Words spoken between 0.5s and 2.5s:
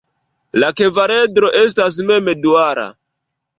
La kvaredro estas mem